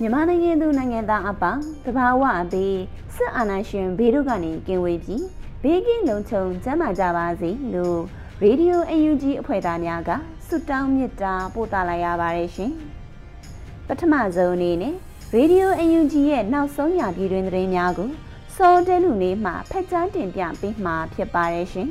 [0.00, 2.76] မြန်မာနိုင်ငံသူနိုင်ငံသားအပေါင်းတဘာဝအပေး
[3.14, 5.24] စစ်အာဏာရှင်ဘေးတို့ကနေကင်းဝေးပြီး
[5.62, 8.00] ဘေးကင်းလုံခြုံကျန်းမာကြပါစေလို့
[8.42, 10.10] ရေဒီယို UNG အဖွဲ့သားများက
[10.46, 12.72] ဆုတောင်းမေတ္တာပို့သလိုက်ရပါတယ်ရှင်
[13.86, 14.94] ပထမဆုံးအနေနဲ့
[15.34, 18.10] ရေဒီယို UNG ရဲ့နောက်ဆုံးရာပြည်တွင်သတင်းများကို
[18.56, 21.88] စောတဲလူနေမှဖက်ချန်းတင်ပြပေးမှာဖြစ်ပါတယ်ရှင်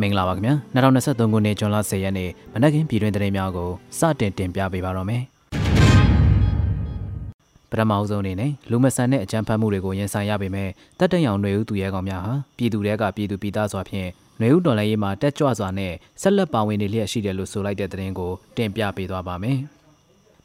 [0.00, 5.22] မင်္ဂလာပါခင်ဗျာ2023ခုနှစ်ဇွန်လ10ရက်နေ့မနက်ခင်းပြည်တွင်သတင်းများကိုစတင်တင်ပြပေးပါတော့မယ်
[7.70, 10.68] ပထမအဆုံးအနေနဲ့လူမဆန်တဲ့အကြမ်းဖက်မှုတွေကိုရင်ဆိုင်ရပေမဲ့
[10.98, 19.58] တပ်တံရောင်ຫນွေဦးသူရဲကောင်များဟာပြည်သူတွေကပြည်သူပြည်သားစွာဖြင့်ຫນွေဦးတော်လှန်ရေးမှာတက်ကြွစွာနဲ့ဆက်လက်ပါဝင်နေလျက်ရှိတယ်လို့ဆိုလိုက်တဲ့သတင်းကိုတင်ပြပေးသွားပါမယ်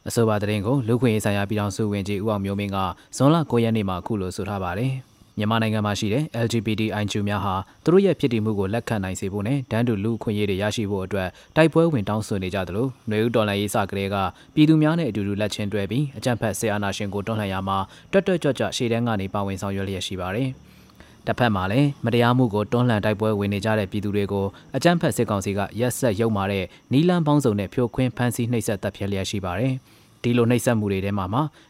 [0.08, 2.78] အဆိုပါသတင်းကိုလူခွင့်ရေးဆိုင်ရာပြည်ထောင်စုဝန်ကြီးဦးအောင်မျိုးမင်းက
[3.16, 4.92] ဇွန်လ9ရက်နေ့မှာအခုလိုဆိုထားပါတယ်။
[5.41, 14.15] မြန်မာနိုင်ငံမှာရှိတဲ့ LGBTIQ များဟာသူတို့ရဲ့ဖြစ်တည်မှုကိုလက်ခံနိုင်စေဖို့နဲ့တန်းတူလူခွင့်ရေးတွေရရှိဖို့အတွက်တိုက်ပွဲဝင်တောင်းဆိုနေကြသလိုຫນွေဦးတော်လှန်ရေးစကလေးက
[14.55, 17.77] ပြည်သူများနဲ့အတူတူလက်ချင်းတွဲပြီးအကြံဖက်ဆေးအာနာရှင်ကိုတွန်းလှန်ရမှာ
[18.11, 20.49] တွတ်တွတ်ကြွကြွရှေ့တန်းကနေပါဝင်ဆောင်ရွက်လျက်ရှိပါတယ်။
[21.27, 29.75] တစ်ဖက်မှာလည်းမတရားမှုကိုတွန်းလှန်တိုက်ပွဲဝင်နေကြတဲ့ပြည်သူတွေကိုအကြမ်းဖက်စစ်ကောင်စီကရက်ဆက်ရုပ်မာတဲ့နီလန်းပေါင်းစုံနဲ့ဖြိုခွင်းဖမ်းဆီးနှိပ်စက်တပ်ဖြတ်လျက်ရှိပါတယ်။
[30.22, 31.26] ဒီလိုနှိပ်စက်မှုတွေထဲမှာ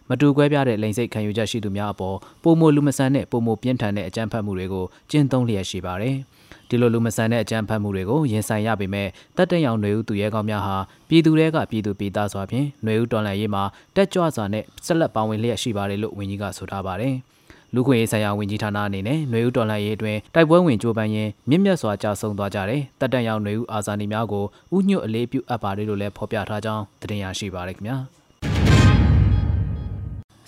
[0.09, 6.17] မတူကွဲပြားတဲ့လိန်စိတ်ခံယူချက်ရှိသူများအပေါ်ပုံမလူမဆန်တဲ့ပုံမပြင်းထန်တဲ့အကြမ်းဖက်မှုတွေကိုကျင့်သုံးလျက်ရှိပါတယ်။
[6.69, 10.77] ဒီလိုလူမဆန်တဲ့အကြမ်းဖက်မှုတွေကိုရင်ဆိုင်ရပေမဲ့တပ်တရောင်ຫນွေဦးသူရဲကောင်းများဟာ
[11.09, 13.63] ပြည်သူတွေကပြည်သူပြည်သားစွာဖြင့်ຫນွေဦးတော်လှန်ရေးမှာ
[13.97, 17.15] တက်ကြွစွာနဲ့ဆက်လက်ပါဝင်လျက်ရှိပါတယ်လို့ဝန်ကြီးကဆိုထားပါတယ်။
[17.75, 24.45] လူခွင့်ရေးဆိုင်ရာဝန်ကြီးဌာနအနေနဲ့ຫນွေဦးတော်လှန်ရေးအတွင်းတိုက်ပွဲဝင်ကြိုးပမ်းရင်းမြင့်မြတ်စွာကြာဆုံးသွားကြတဲ့တပ်တန့်ရောက်ຫນွေဦးအာဇာနည်များကို
[24.77, 27.99] ဥညွတ်အလေးပြုအပ်ပါတယ်လို့လည်းဖော်ပြထားကြောင်းသတင်းရရှိပါရခင်ဗျာ။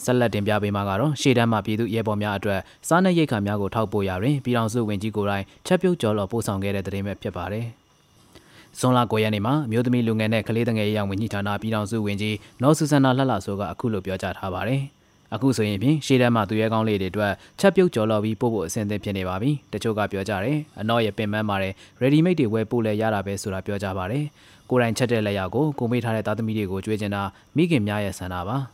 [0.05, 7.65] ဆက်လက်တင်ပြပေးမှာကတော့ရှေ့တန်းမှာပြည်သူရဲဘော်များအတွက်စားနပ်ရိက္ခာများကိုထောက်ပို့ရတွင်ပြည်ထောင်စုဝန်ကြီးကိုယ်တိုင်ချက်ပြုတ်ကြော်လော်ပို့ဆောင်ခဲ့တဲ့သတင်းပဲဖြစ်ပါတယ်။
[8.79, 14.81] ဇွန်လ9ရက်နေ့မှာမြို့သမီးလူငယ်နဲ့ကလေးငယ်ရေးဝန်ကြီးဌာနပြည်ထောင်စုဝန်ကြီးနော်ဆူဆန်နာလှလှဆိုကအခုလိုပြောကြားထားပါတယ်။
[15.33, 24.23] အခုဆိုရင်ဖြင့်ရှေ့တန်းမှာသူရဲကောင်းလေးတွေအတွက်ချက်ပြုတ်ကြော်လော်ပြီးပို့ဖို့အဆင်သင့်ဖြစ်နေပါပြီ။တချို့ကပြောကြတယ်။အနော်ရဲ့ပင်ပန်းပါတယ် ready made တွေဝယ်ပို့လဲရတာပဲဆိုတာပြောကြပါတယ်။
[24.69, 27.21] ကိုယ်တိုင်ချက်တဲ့လက်ရကိုကိုမေးထားတဲ့သားသမီးတွေကိုကြွေးချင်တာ
[27.55, 28.57] မိခင်များရဲ့ဆန္ဒပါ။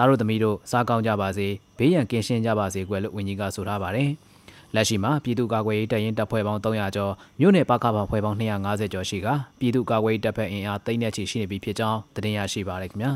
[0.00, 4.10] သားတို့သမီးတို့စားကောင်းကြပါစေဘေးရန်ကင်းရှင်းကြပါစေကွယ်လို့ဝန်ကြီးကဆိုထားပါတယ်
[4.74, 9.28] လက်ရှိမှာပြည်သူ့ကာကွယ်ရေးတပ်ရင်းတပ်ဖွဲ့ပေါင်း300ကျော်မြို့နယ်ပကပဖွဲ့ပေါင်း250ကျော်ရှိက
[9.60, 13.12] ပြည်သူ့ကာကွယ်ရေးတပ်ဖက်အင်အားသိန်းနဲ့ချီရှိနေပြီဖြစ်ကြောင်းသတင်းရရှိပါရခင်ဗျာ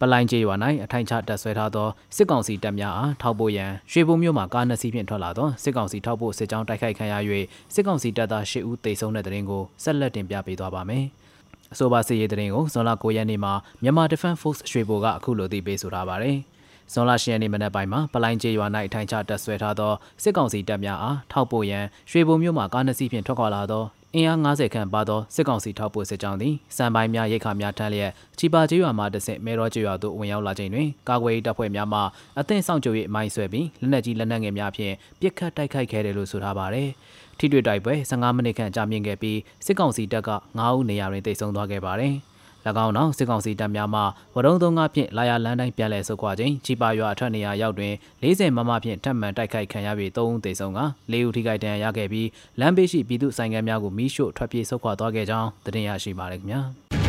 [0.00, 0.54] ပလိုင်းကျေးရွာ၌
[0.84, 7.14] အထိုင်ချတပ်ဆွဲထားသောစစ်ကောင်စီတပ်များအားထောက်ပို့ရန်ရွှေဘုံမြို့မှကားနှစ်စီးဖြင့်ထွက်လာသောစစ်ကောင်စီထောက်ပို့စစ်ကြောင်းတိုက်ခိုက်ခံရ၍
[7.74, 11.06] စစ်ကောင်စီတပ်သား၈ဦးသေဆုံးတဲ့တဲ့ရင်ကိုဆက်လက်တင်ပြပေးသွားပါမယ်။
[11.72, 16.38] အဆိုပါစီရေးတဲ့ရင်ကိုဇွန်လ9ရက်နေ့မှာမြန်မာ Defense Force ရွှေဘိုကအခုလိုသိပေးဆိုထားပါတယ်။
[16.92, 23.84] ဇွန်လ10ရက်နေ့မနက်ပိုင်းမှာပလိုင်းကျေးရွာ၌ထိုင်ချတပ်ဆွဲထားသောစစ်ကောင်စီတပ်များအားထောက်ပို့ရန်ရွှေဘုံမြို့မှကားနှစ်စီးဖြင့်ထွက်ခွာလာသော
[24.14, 32.00] အင်အား90ခန့်ပါသောစစ်ကောင်စီထောက်ပို့စစ်ကြောင်းသည်စံပိုင်းများရိတ်ခါများထမ်းလျက်ချီပါကျေးရွာမှတဆင့်မဲရောကျေးရွာသို့ဝင်ရောက်လာချိန်တွင်ကာကွယ်ရေးတပ်ဖွဲ့များမှ
[32.38, 36.88] အသင့်ဆောင်ကြုံ၍အမိုင်းဆွဲပြီးလက်နက်ကြီးလက်နက်ငယ်များဖြင့်ပစ်ခတ်တိုက်ခိုက်ခဲ့တယ်လို့ဆိုထားပါတယ်။
[37.38, 42.14] ထိတွေ့တိုက်ပွဲ15မိနစ်ခန့်ကြာမြင့်ခဲ့ပြီးစစ်ကောင်စီတပ်က9ဦးနေရာတွင်တိုက်ဆုံသွားခဲ့ပါတယ်။၎
[42.84, 44.02] င်းနောက်စစ်ကောင်စီတပ်များမှ
[44.34, 50.80] ဝရုံသုံးကားဖြင့်လာရလန်းတိုင်းပြန်လည်ဆုတ်ခွာခြင်းချီပါရွာအထက်နေရာရောက်တွင်40မမဖြင့်ထပ်မံတိုက်ခိုက်ခံရပြီး3ဦးသေဆုံးက
[51.10, 52.28] 4ဦးထိခိုက်ဒဏ်ရာရခဲ့ပြီး
[52.60, 56.62] လမ်းဘေးရှိပြည်သူဆိုင်ကများကိုမိရှို့ထွက်ပြေးဆုတ်ခွာသွားခဲ့ကြောင်းသတင်းရရှိပါရခင်ဗျာ။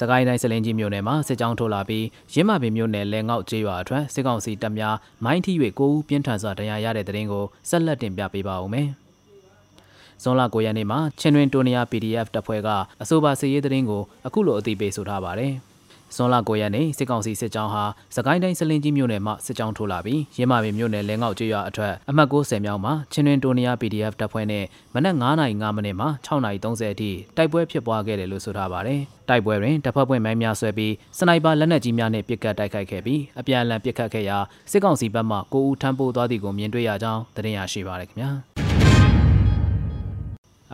[0.00, 8.88] စကိုင်းတိုင်းစလင်းကြီးမြို့နယ်မှာစစ်ကြောင်းထိုးလာပြီးရင်းမပင်မြို့နယ်လဲငေါက်ကျေးရွာအထွတ်စစ်ကောင်စီတပ်များမိုင်းထီ၍ကိုဦးပြင်းထန်စွာတရားရတဲ့တဲ့ရင်ကိုဆက်လက်တင်ပြပေးပါဦးမယ်။
[10.22, 12.68] ဇွန်လ9ရက်နေ့မှာချင်းတွင်တိုနီယာ PDF တပ်ဖွဲ့က
[13.02, 15.54] အဆိုပါစစ်ရေးသတင်းကိုအခုလိုအသိပေးဆိုထားပါတယ်။
[16.16, 17.84] ဇွန်လ9ရက်နေ့စစ်ကောင်စီစစ်ကြောင်းဟာ
[18.16, 24.64] စကိုင်းတိုင်းစလင်းကြီးမြို့နယ်မှစစ်ကြောင်းထိုးလာပြီးရင်းမာပင်မြို့နယ်လဲငေါ့ကျေးရွာအထက်အမှတ်90မြောက်မှာချင်းတွင်တိုနီယာ PDF တပ်ဖွဲ့နဲ့
[24.94, 34.38] မနက်9:05မိနစ်မှ6:30အထိတိုက်ပွဲဖြစ်ပွားခဲ့တယ်လို့ဆိုထားပါတယ်။တိုက်ပွဲတွင်တပ်ဖွဲ့ဝင်မိုင်းများဆွဲပြီးစနိုက်ပါလက်နက်ကြီးများနဲ့ပစ်ကတ်တိုက်ခိုက်ခဲ့ပြီးအပြန်အလှန်ပစ်ခတ်ခဲ့ရာ
[34.70, 38.32] စစ်ကောင်စီဘက်မှ9ဦးထမ်းပိုးသွားသည်ကိုမြင်တွေ့ရကြောင်းသတင်းရရှိပါရခင်ဗျာ။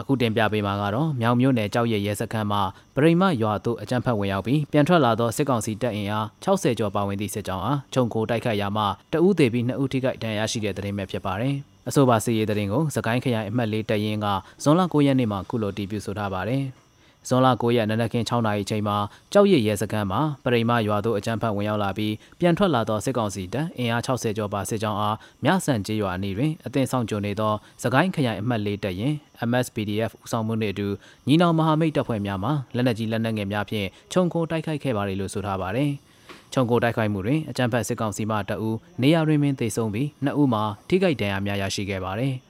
[0.01, 2.63] အခုတင်ပြပေးမှာကတော့မြောင်မြို့နယ်ကြောက်ရရဲစခန်းမှာ
[2.95, 11.55] ပရိမရွာသို့အကြမ်းဖက်ဝင်ရောက်ပြီးပြန်ထွက်လာသောစစ်ကောင်စီတပ်အင်အား60ကျော်ပါဝင်သည့်စစ်ကြောင်းအားခြုံကိုတိုက်ခိုက်ရာမှတအူးသေးပြီးနှစ်ဦးထိခိုက်ဒဏ်ရာရှိတဲ့တဲ့ရင်ပဲဖြစ်ပါတယ်။
[11.89, 14.27] အဆိုပါစီရေးတဲ့ရင်ကိုစကိုင်းခရိုင်အမှတ်၄တရင်က
[14.63, 16.63] ဇွန်လ9ရက်နေ့မှာခုလိုတည်ပြုဆိုထားပါတယ်။
[17.29, 18.97] ဇွန်လ9ရက်နနက်ခင်း6နာရီချိန်မှာ
[19.33, 27.53] ကြောက်ရည်ရဲစခန်းမှာပရိမရွာသို့အကြမ်းဖက်ဝင်ရောက်လာပြီးပြန်ထွက်လာသောစစ်ကောင်စီတပ်အင်အား60ကျော်ပါစစ်ကြောင်းအားမြဆန်ကျေးရွာအနီးတွင်အသင်ဆောင်ကြုံနေသော
[27.83, 29.15] စကိုင်းခရိုင်အမှတ်၄တပ်ရင်
[29.49, 30.89] MSPDF ဦးဆောင်မှုနှင့်အတူ
[31.27, 35.91] ညီနောင်မဟာမိတ်တပ်ဖွဲ့များမှလက်နက်ကြီးလက်နက်ငယ်များဖြင့်ခြုံခိုတိုက်ခိုက်ခဲ့ပါတယ်လို့ဆိုထားပါတယ်။
[36.53, 38.71] ခြုံကိုတိုက်ခိုက်မှုတွင်အကြမ်းဖက်စစ်ကောင်စီမှတအူ
[39.03, 42.35] နေရာတွင်ပင်သေဆုံးပြီးနှစ်ဦးမှာထိခိုက်ဒဏ်ရာများရရှိခဲ့ပါတယ်။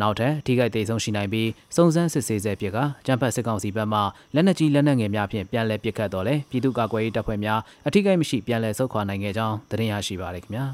[0.00, 4.00] နောက်ထပ်ထိခိုက်သေးဆုံးရှိနိုင်ပြီးစုံစမ်းစစ်ဆေးဆဲဖြစ်ကကြံဖက်စစ်ကောင်စီဘက်မှ
[4.34, 10.64] လက်နက်ကြီးလက်နက်ငယ်များဖြင့်ပြန်လည်ပစ်ခတ်တော်လဲပြည်သူ့ကာကွယ်ရေးတပ်ဖွဲ့များအထိကိမရှိပြန်လည်ဆုတ်ခွာနိုင်ခဲ့ကြောင်းသတင်းရရှိပါရခင်ဗျာ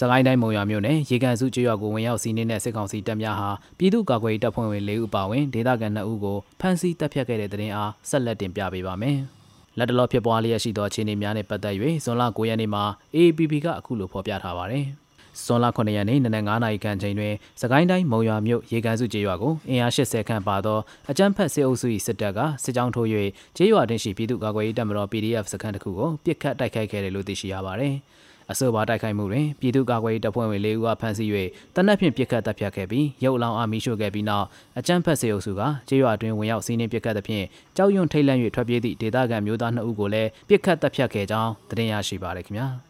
[0.00, 9.18] စကိုင်းတိုင်းမုံရွာမြို့နယ်ရေကန်စုကျွော်ကိုဝင်ရောက်စီးနှင်းတဲ့စစ်ကောင်စီတပ်များဟာပြည်သူ့ကာကွယ်ရေးတပ်ဖွဲ့ဝင်၄ဦးပါဝင်ဒေသခံ2ဦးကိုဖမ်းဆီးတပ်ဖြတ်ခဲ့တဲ့တဲ့တင်အားဆက်လက်တင်ပြပေးပါမယ်။
[9.78, 11.74] လက်တလောဖြစ်ပွားလျက်ရှိသောအခြေအနေများနဲ့ပတ်သက်၍
[12.04, 12.84] ဇွန်လ9ရက်နေ့မှာ
[13.14, 14.86] AAPP ကအခုလိုဖော်ပြထားပါတယ်။
[15.44, 20.78] ဇွန်လ9ရက်နေ့နနက်9နာရီခန့်ချိန်တွင်စကိုင်းတိုင်းမုံရွာမြို့ရေကန်စုကျေးရွာကိုအင်အား80ခန့်ပါသော
[21.10, 23.08] အကြမ်းဖက်စစ်အုပ်စု၏စစ်တပ်ကစစ်ကြောင်းထိုး၍
[23.56, 27.96] ကျေးရွာတွင်ရှိပြည်သူ့ကာကွယ်ရေးတပ်မတော် PDF စခန်းတစ်ခုကိုပစ်ခတ်တိုက်ခိုက်ခဲ့တယ်လို့သိရှိရပါသည်။
[28.52, 31.30] အဆိုပါတိုက်ခိုက်မှုတွင်ပြည်သူ့ကာကွယ်ရေးတပ်ဖွဲ့ဝင်၄ဦးကဖမ်းဆီး၍
[31.74, 34.46] တနက်ဖြန်ပစ်ခတ်တပ်ဖြတ်ခဲ့ပြီးရုပ်အလောင်းအားမီးရှို့ခဲ့ပြီးနောက်
[34.78, 37.44] အကြမ်းဖက်စစ်အုပ်စုကကျေးရွာတွင်ဝင်ရောက်စီးနင်းပစ်ခတ်သဖြင့်
[37.76, 42.68] ကြောက်ရွံ့ထိတ်လန့်၍ထွက်ပြေးသည့်ဒေသခံမျိုးသား2ဦးကိုလည်းပစ်ခတ်တပ်ဖြတ်ခဲ့ကြောင်းသတင်းရရှိပါရခင်ဗျာ။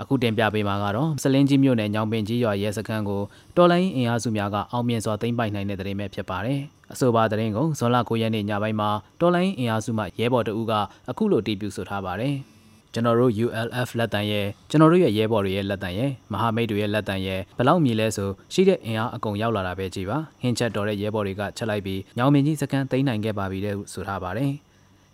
[0.00, 3.22] အခုတင်ပြပေးမှာကတော့စလင်းကြီးမြို့နယ်ညောင်ပင်ကြီးရွာရဲစခန်းကို
[3.56, 6.60] တော်လိုင်းအင်အားစုများကအောင်မြင်စွာသိမ်းပိုက်နိုင်တဲ့တဲ့ရင်ပဲဖြစ်ပါတယ်။
[6.92, 8.90] အဆိုပါတဲ့ရင်ကိုဇွန်လ9ရက်နေ့ညပိုင်းမှာ
[9.20, 10.72] တော်လိုင်းအင်အားစုမှရဲဘော်တအူးက
[11.10, 12.34] အခုလိုတည်ပြုဆိုထားပါတယ်။
[12.92, 24.52] ကျွန်တော်တို့ ULF လက်တန်ရဲ့ကျွန်တော်တို့ရဲ့ရဲဘော်တွေရဲ့လက်တန်ရဲ့မဟာမိတ်တွေရဲ့လက်တန်ရဲ့ဘလောက်မြည်လဲဆိုရှိတဲ့အင်အားအကုန်ရောက်လာတာပဲကြည်ပါဟင်းချက်တော်တဲ့ရဲဘော်တွေကချက်လိုက်ပြီးညောင်မင်းကြီးစကန်သိမ်းနိုင်ခဲ့ပါပြီတဲ့ဆိုထားပါတယ်။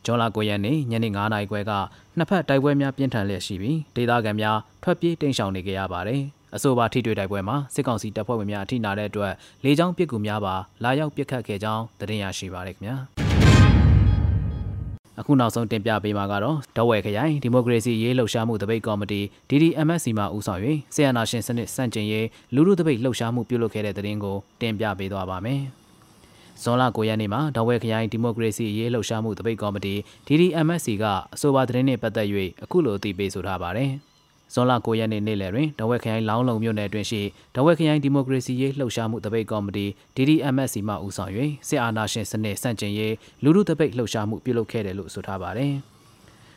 [0.07, 1.73] ဂျွန်လာ9ရက်နေ့ညနေ9နာရီခွဲက
[2.17, 6.23] နှစ်ဖက်တိုက်ပွဲများပြင်းထန်လျက်ရှိပြီးဒေသခံများထွက်ပြေးတိမ်းရှောင်နေကြရပါတယ်။
[6.57, 9.33] အဆိုပါထိတွေ့တိုက်ပွဲမှာစစ်ကောင်စီတပ်ဖွဲ့ဝင်များအထိနာတဲ့အတွက်
[9.65, 10.55] လေကြောင်းပစ်ကူများပါ
[10.85, 12.97] လာရောက်ပစ်ခတ်ခဲ့ကြောင်းသတင်းရရှိပါရခင်ဗျာ။
[15.21, 20.61] အခုနောက်ဆုံးတင်ပြပေးမှာကတော့ဒေါ်ဝဲခရိုင်ဒီမိုကရေစီရေးလှုပ်ရှားမှုတပိတ်ကော်မတီ DDMSC မှဦးဆောင်၍
[20.95, 25.63] ဆီယနာရှင်စနစ်စန့်ကျင်ရေးလူလူတပိတ်လှုပ်ရှားမှုပြုလုပ်ခဲ့တဲ့တဲ့တင်ကိုတင်ပြပေးသွားပါမယ်။
[26.65, 29.95] ဇွန်လ9ရက်နေ့မှာဒေါ်ဝဲခရိုင်ဒီမိုကရေစီရေးလှုပ်ရှားမှုတပိတ်ကော်မတီ
[30.27, 32.29] DDMSC ကအဆိုပါသတင်းနဲ့ပတ်သက်၍
[32.65, 33.91] အခုလိုအသိပေးဆိုထားပါတယ်။
[34.55, 37.23] ဇွန်လ9ရက်နေ့နေ့လယ်တွင်ဒေါ်ဝဲခရိုင်လောင်းလုံမြို့နယ်အတွင်းရှိ
[37.55, 41.33] ဒေါ်ဝဲခရိုင်ဒီမိုကရေစီရေးလှုပ်ရှားမှုတပိတ်ကော်မတီ DDMSC မှဦးဆောင်၍
[41.69, 45.75] စစ်အာဏာရှင်စနစ်ဆန့်ကျင်ရေးလူထုတပိတ်လှုပ်ရှားမှုပြုလုပ်ခဲ့တယ်လို့ဆိုထားပါတယ်။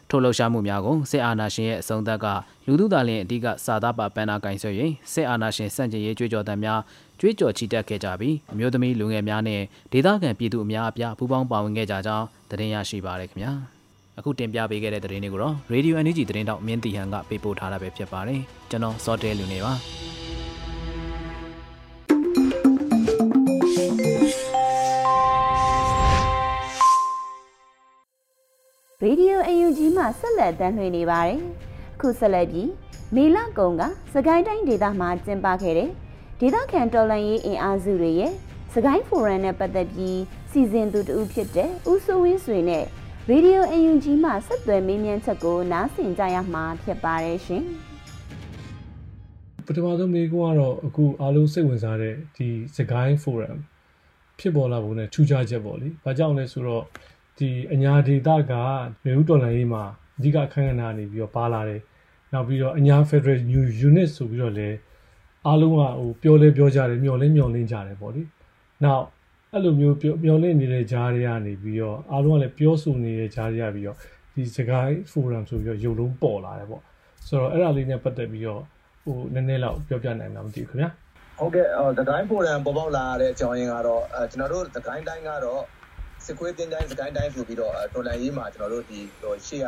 [0.10, 2.26] ထိုလှုပ်ရှားမှုများကိုစစ်အာဏာရှင်ရဲ့အဆုံးသတ်က
[2.66, 4.72] လူထုသားလင်အဓိကစာသားပါပန်းနာကင်ဆွေ၍
[5.14, 6.80] စစ်အာဏာရှင်စန့်ကျင်ရေးကြွေးကြော်သံများ
[7.20, 9.62] ကြွေးကြော်ချီတက်ခဲ့ကြပြီးအမျိုးသမီးလူငယ်များနဲ့
[9.94, 13.52] ဒေသခံပြည်သူအများအပြားပူးပေါင်းပါဝင်ခဲ့ကြကြောင်းသတင်းရရှိပါရခင်ဗျာ
[14.18, 19.74] အခုတင်ပြပေးခဲ့တဲ့သတင်းတွေကိုတော့ Radio NUG သတင်းတောက်မင်းတီဟန်ကပေးပို့ထားတာပဲဖြစ်ပါတယ်ကျွန်တော်စောတဲလူနေပါ
[29.04, 31.40] ရေဒီယိုအယူကြီးမှဆက်လက်တမ်းလွှင့်နေပါတယ်။
[32.02, 32.70] ခုဆက်လက်ပြီး
[33.16, 33.82] မေလကုံက
[34.14, 35.90] စကိုင်းတိုင်းဒေသမှာကျင်းပခဲ့တဲ့
[36.42, 38.34] ဒေသခံတော်လှန်ရေးအင်အားစုတွေရဲ့
[38.74, 40.20] စကိုင်းဖိုရမ်နဲ့ပတ်သက်ပြီး
[40.52, 42.86] စီစဉ်သူတူဖြစ်တဲ့ဦးစိုးဝင်းဆွေနဲ့
[43.30, 47.64] ရေဒီယိုအယူကြီးမှဆက်သွယ်မေးမြန်းချက်ကိုနားဆင်ကြရမှာဖြစ်ပါတယ်ရှင်။
[49.66, 53.58] ပထမဆုံးမေးခွန်းကတော့အခုအားလုံးစိတ်ဝင်စားတဲ့ဒီစကိုင်းဖိုရမ်
[54.40, 56.84] ဖြစ်ပေါ်လာပုံနဲ့ထူးခြားချက်ပေါ့လေ။ဘာကြောင့်လဲဆိုတော့
[57.38, 58.54] ဒီအညာဒေတာက
[59.04, 59.84] မေဦးတော်လိုင်းရေးမှာ
[60.18, 61.82] အဓိကအခန်းကဏ္ဍနေပြီးတော့ပါလာတယ်
[62.34, 64.78] နောက်ပြီးတော့အညာ Federal New Unit ဆိုပြီးတော့လည်း
[65.48, 68.22] အားလုံးကဟိုပြောလဲပြောကြတယ်မျော်လင့်မျော်လင့်ကြတယ်ပေါ့လေ
[68.84, 69.06] နောက်
[69.54, 73.98] အဲ့လိုမျိုးမျော်လင့်နေတဲ့ကြားတွေကနေပြီးတော့အားလုံးကလည်းပြောဆိုနေတဲ့ကြားတွေရပြီးတော့
[74.34, 76.82] ဒီစကိုင်း forum ဆိုပြီးတော့ရုပ်လုံးပေါ်လာတယ်ပေါ့
[77.28, 78.62] ဆိုတော့အဲ့ဒါလေးနဲ့ပတ်သက်ပြီးတော့
[79.04, 80.90] ဟိုနည်းနည်းလောက်ပြောပြနိုင်မှာမသိဘူးခင်ဗျာ
[81.40, 81.66] ဟုတ်ကဲ့
[82.00, 85.62] သကိုင်း forum ပေါ်ပေါက်လာတဲ့အကြောင်းရင်းကတော့အဲကျွန်တော်တို့သကိုင်းတိုင်းကတော့
[86.26, 89.00] စစ်ခွေးတင်းတိုင်းစကိုင်းတိုင်းဆိုပြီးတော့တော်လန်ရေးမှာကျွန်တော်တို့ဒီ
[89.48, 89.68] ရှေ့က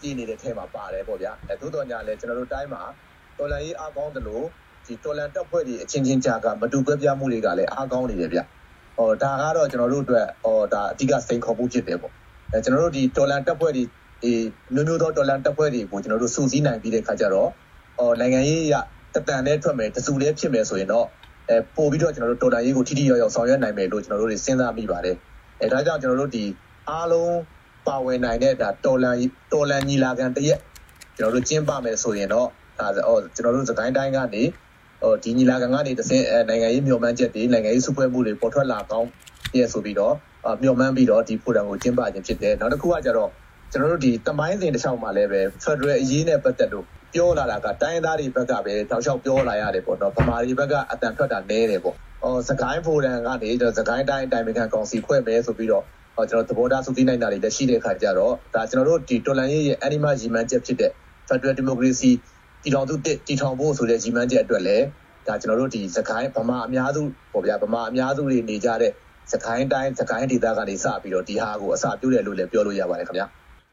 [0.00, 2.82] ကြည်နေတဲ့ထဲမှာပါတယ်ပေါ့ဗျာအဲသို့တော်ညာလဲကျွန်တော်တို့တိုင်းမှာ
[3.38, 4.46] တော်လန်ရေးအားကောင်းတယ်လို့
[4.86, 8.38] ဒီတော်လန်တပ်ဖွဲ့တွေအချင်းချင်းကြားကမတူကွဲပြားမှုတွေကလည်းအားကောင်းနေတယ်ဗျ
[8.96, 12.12] ဟောဒါကတော့ကျွန်တော်တို့အတွက်ဟောဒါအဓိကစိန်ခေါ်မှုဖြစ်တယ်ပေါ့
[12.52, 13.84] အဲကျွန်တော်တို့ဒီဒေါ်လာတက်ဖွဲ့တွေ
[14.22, 14.32] ဒီ
[14.74, 17.48] မျိုးမျိုးသောဒေါ်လာတက်ဖွဲ့တွေကိုကျွန်တော်တို့စုစည်းနိုင်ပြီးတဲ့ခါကျတော့
[17.98, 18.74] ဟောနိုင်ငံရေးရ
[19.14, 21.06] တတန်နဲ့ထွက်မယ်တစုလေးဖြစ်မယ်ဆိုရင်တော့
[21.48, 25.16] အဲပို့ပြီးတော့ကျွန်တော်တို့ဒေါ်လာရေးကိုထိထိရောက်ရောက်ဆောင်ရွက်နိုင်မယ်လို့ကျွန်တော်တို့တွေစဉ်းစားမိပါတယ်
[25.60, 26.44] အဲဒါကြောင့်ကျွန်တော်တို့ဒီ
[26.90, 27.36] အားလုံး
[27.86, 29.16] ပါဝင်နိုင်တဲ့ဒါတော်လန်
[29.52, 30.58] တော်လန်ညီလာခံတရက်
[31.18, 32.48] ကျွန်တော်တို့ကျင်းပမယ်ဆိုရင်တော့
[32.78, 34.42] ဒါဟောကျွန်တော်တို့စကိုင်းတိုင်းကနေ
[35.02, 39.08] ဟိုဒီညီလာခံကနေတဆင့်နိုင်ငံရေးမျှော်မှန်းချက်တွေနိုင်ငံရေးစုဖွဲ့မှုတွေပေါ်ထွက်လာကောင်း
[39.56, 40.14] ရဲ့ဆိုပြီးတော့
[40.62, 43.30] မျှော်မှန်းပြီးတော့ဒီဖိုရမ်ကိုကျင်းပခြင်းဖြစ်တယ်နောက်တစ်ခုကကျတော့
[43.72, 55.84] ကျွန်တော်တို့ဒီတမိုင်းစဉ်တစ်လျှောက်မှာလည်းပဲ Federal အရေးနဲ့ပတ်သက်လို့ပြောလာတာကတိုင်းသားတွေဘက်ကပဲတောက်လျှောက်ပြောလာရတယ်ပေါ့နော်ဗမာတွေဘက်ကအတန်ထွက်တာနည်းတယ်ပေါ့ဟောစကိုင်းဖိုရမ်ကနေကျွန်တော်စကိုင်းတိုင်းအတိုင်းအခံကောင်စီဖွဲ့မယ်ဆိုပြီးတော့
[56.16, 60.92] ဟောကျွန်တော်သဘောထားစုစည်းနိုင်တာတွေလည်းရှိတဲ့အခါကျတော့ဒါကျွန်တော်တို့ဒီတော်လန်ရေးရဲ့ animal ရီမန်းချက်ဖြစ်တဲ့
[61.28, 62.12] Federal Democracy
[62.62, 64.84] တည်ထောင်သူတည်ထောင်ဖို့ဆိုတဲ့ရီမန်းချက်အတွက်လည်း
[65.28, 67.02] ဒါကျွန်တော်တို့ဒီစကိုင်းဗမာအများစု
[67.32, 68.92] ပေါ့ဗျာဗမာအများစုတွေနေကြတဲ့
[69.32, 73.26] စကိုင်းတိုင်းစကိုင်းဒေသကနေစပြီးတော့ဒီဟာကိုအစပြုတယ်လို့လည်းပြောလို့ရပါတယ်ခင်ဗျာ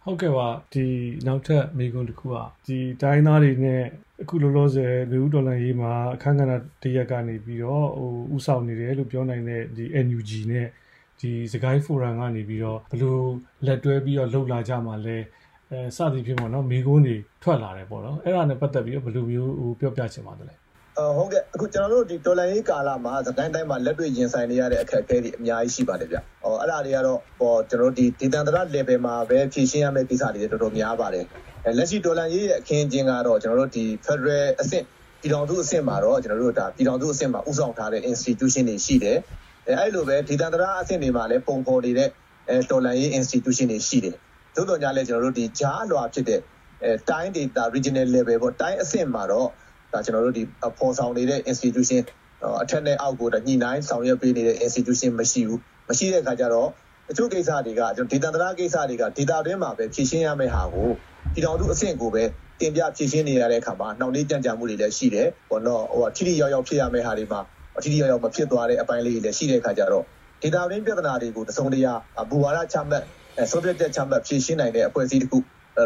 [0.03, 0.85] ဟုတ်ကဲ့ပါဒီ
[1.27, 2.35] နောက်ထပ်မိကွန်းတစ်ခုက
[2.67, 3.81] ဒီတိုင်းသားတွေနဲ့
[4.21, 6.53] အခုလောလောဆယ်လူဦးဒေါ်လာရေးမှာအခန်းကဏ္ဍ
[6.83, 10.67] တရက်ကနေပြီးတော့ဟိုဥဆောင်နေတယ်လို့ပြောနိုင်တဲ့ဒီ NUG နဲ့
[11.19, 13.23] ဒီစကိုင်းဖိုရမ်ကနေပြီးတော့ဘလို့
[13.65, 15.17] လက်တွဲပြီးတော့လှုပ်လာကြမှာလဲ
[15.71, 20.55] အဲစသည်ဖြင့်ပေါ့နော်မိကုန်းတွေထွက်လာတယ်ပေါ့နော်အဲ့ဒါနဲ့ပတ်သက်ပြီးတော့ဘယ်လိုမျိုးဟိုပြောပြချင်ပါတယ်လဲ
[21.17, 31.25] ဟုတ်ကဲ့အခုကျွန်တော်တို့ဒီဒေါ်လာရေးကာလမှာစကိုင်းတိုင်းမှာလက်တွေ့ရင်ဆိုင်နေရတဲ့အခက်အခဲတွေအများကြီးရှိပါတယ်ဗျ။ဟောအဲ့ဒါတွေကတော့ဟောကျွန်တော်တို့ဒီဒေသန္တရ level မှာပဲဖြည့်ရှင်းရမယ့်ကိစ္စတွေတော်တော်များပါတယ်။
[31.65, 34.83] အဲလက်ရှိဒေါ်လာရေးရဲ့အခင်းအကျင်းကတော့ကျွန်တော်တို့ဒီ Federal အဆင့်
[35.21, 39.17] ပြည်တော်စုအဆင့်မှာတော့ကျွန်တော်တို့ဒါပြည်တော်စုအဆင့်မှာဥဆောင်ထားတဲ့ institution တွေရှိတယ်။
[39.67, 42.09] အဲအဲ့လိုပဲဒေသန္တရအဆင့်တွေမှာလည်းပုံပေါ်နေတဲ့
[42.49, 44.17] အဲဒေါ်လာရေး institution တွေရှိတယ်။
[44.55, 46.39] သို့တော်ညာလည်းကျွန်တော်တို့ဒီဂျားလွှာဖြစ်တဲ့
[46.83, 49.47] အဲတိုင်း data regional level ပေါ့တိုင်းအဆင့်မှာတော့
[49.93, 50.43] ဒါကျွန်တော်တို့ဒီ
[50.79, 52.01] ပေါ်ဆောင်နေတဲ့ institution
[52.61, 56.69] အထက်နဲ့အောက်ကိုညှိနှိုင်းဆောင်ရွက်ပေးနေတဲ့ institution မရှိဘူးမရှိတဲ့အခါကျတော့
[57.11, 60.89] အချို့ကိစ္စတွေကကျွန်တော်ဒေတာတရာကိစ္စတွေကဒေတာတွင်းမှာပဲဖြည့်ရှင်းရမယ့်ဟာကို
[61.33, 62.23] ပြည်တော်စုအဆင့်ကိုပဲ
[62.59, 67.41] တင်ပြဖြည့်ရှင်းနေရတဲ့အခါမှာနှောင့်နှေးကြံ့ကြာမှုတွေလည်းရှိတယ်ဘောနော်ဟိုထိထိရောက်ရောက်ဖြစ်ရမယ့်ဟာတွေမှာ
[67.83, 70.03] ထိထိရောက်ရောက်မဖြစ်သွားတဲ့အပိုင်းလေးတွေလည်းရှိတဲ့အခါကျတော့
[70.41, 71.93] ဒေတာတွင်းပြဿနာတွေကိုတစုံတရာ
[72.29, 73.03] ဘူဝါဒချမှတ်
[73.51, 75.37] soviet ချမှတ်ဖြည့်ရှင်းနိုင်တဲ့အဖွဲ့အစည်းတစ်ခု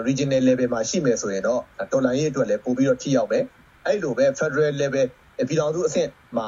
[0.07, 3.43] regional level မှာရှိမယ်ဆိုရင်တော့တော်လန်ရေးအတွက်လည်းပို့ပြီးတော့ထိရောက်မယ်
[3.85, 5.07] အဲ့လိုပဲ Federal level
[5.47, 6.47] ပြည်တော်စုအဆင့်မှာ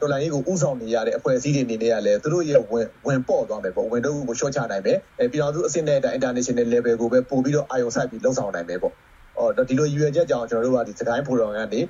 [0.00, 4.98] တော်လိုင်းရေးကိုဥဆောင်နေရတဲ့အဖွဲ့အစည်းတွေအနေနဲ့ကလည်းသူတို့ရဲ့ဝင်ဝင်ပေါ့သွားမယ်ပေါ့ဝင်တော့ကိုရှော့ချနိုင်မယ်
[5.32, 8.94] ပြည်တော်စုအဆင့်နဲ့ international level ကိုပဲပို့ပြီးတော့အာရုံစိုက်ပြီးလှုပ်ဆောင်နိုင်မယ်ပေါ့
[9.38, 11.80] အော်ဒီလိုရွေချက်ကြောင့်ကျွန်တော်တို့ကဒီစကိုင်းဖိုတော်ကနေ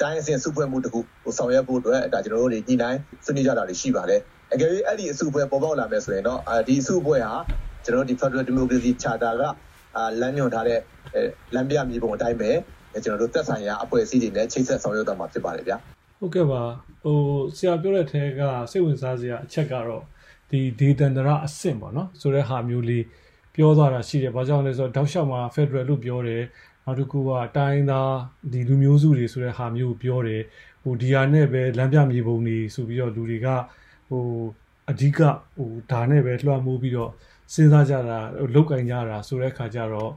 [0.00, 4.20] တိုင်းအဆင့်စုဖွဲ့မှုတခုကိုဆောင်ရွက်ဖို့အတွက်ဒါကျွန်တော်တို့တွေညှိနှိုင်းဆွေးနွေးကြတာတွေရှိပါတယ်
[4.52, 7.34] အကယ်၍အဲ့ဒီအစုဖွဲ့ပေါ်ပေါက်လာမယ်ဆိုရင်တော့ဒီအစုဖွဲ့ဟာ
[7.86, 9.44] ကျွန်တော်တို့ဒီ Federal Democracy Charter က
[10.20, 10.80] လမ်းညွှန်ထားတဲ့
[11.54, 12.50] လမ်းပြမြေပုံအတိုင်းပဲ
[13.04, 15.76] ကျွန်တော်တို့သက်ဆိုင်ရာအဖွဲ့အစည်းတွေနဲ့ချိတ်ဆက်ဆောင်ရွက်တော့မှာဖြစ်ပါတယ်ဗျာ
[16.18, 16.62] ဟုတ်ကဲ့ပါ
[17.04, 17.18] ဟို
[17.56, 18.40] ဆရာပြောတဲ့ထဲက
[18.70, 20.02] စိတ်ဝင်စားစရာအချက်ကတော့
[20.50, 23.04] ဒီဒေသန္တရအဆင့်ပေါ့နော်ဆိုတဲ့ဟာမျိုးလေး
[23.54, 26.42] ပြောသွားတာရှိတယ်ဘာကြောင့်လဲဆိုတော့တောက်လျှောက်မှာ Federal လို့ပြောတယ်
[26.84, 28.12] နောက်တစ်ခုကတိုင်းသား
[28.52, 30.42] ဒီလူမျိုးစုတွေဆိုတဲ့ဟာမျိုးပြောတယ်
[30.82, 33.48] ဟိုဒီဟာနဲ့ပဲလမ်းပြမြေပုံတွေဆိုပြီးတော့လူတွေက
[34.10, 34.24] ဟို
[34.90, 35.20] အဓိက
[35.56, 37.10] ဟိုဒါနဲ့ပဲလွှမ်းမိုးပြီးတော့
[37.52, 38.18] စဉ်းစားကြတာ
[38.54, 40.10] လောက်ကင်ကြတာဆိုတဲ့ခါကျတော့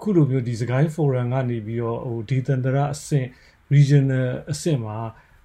[0.00, 3.26] ခုလိုမျိုးဒီစကိုင်း forum ကနေပြီးတော့ဟိုဒီတန်တရာအဆင့်
[3.74, 4.96] regional အဆင့်မှာ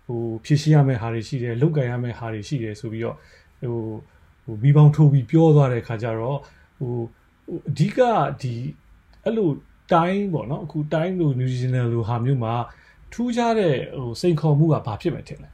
[0.08, 3.16] ဟိုဖြည့်ရှင်းရမယ့်ဟာတွေရှိတယ်လုတ်ကန်ရမယ့်ဟာတွေရှိတယ်ဆိုပြီးတော့
[3.62, 3.84] ဟို
[4.46, 6.40] ဟိုမိပေါင်းထိုးပြီးပြောသွားတဲ့ခါကျတော့
[6.80, 6.96] ဟို
[7.70, 8.00] အဓိက
[8.42, 8.56] ဒီ
[9.24, 9.50] အဲ့လို
[9.94, 12.54] တိုင်းပေါ့နော်အခုတိုင်းလို new regional လိုဟာမျိုးမှာ
[13.14, 15.50] ထူးခြားတဲ့ဟိုစိန်ခေါ်မှုကဘာဖြစ်မယ်ထင်လဲ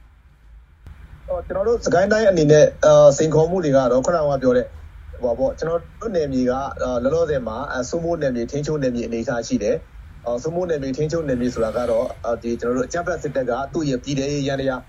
[1.26, 4.66] ဟောကျွန်တော်တို့စကိုင်းတိုင်းအနေနဲ့အာစိန်ခေါ်မှုတွေကတော့ခုနကပြောတဲ့
[5.24, 7.56] ဟောပေါ့ကျွန်တော်တို့နယ်မြေကလောလောဆယ်မှာ
[7.90, 9.76] စုမိုးနယ်မြေထင်းချုံနယ်မြေအနေအထားရှိတယ်
[10.26, 12.06] အော်စုမိုးနယ်မြေထင်းချုံနယ်မြေဆိုတာကတော့
[12.42, 14.80] ဒီကျွန်တော်တို့အကြမ်းဖက်စစ်တပ်ကသူ့ရဲ့ပြည်ထောင်ရန်တရား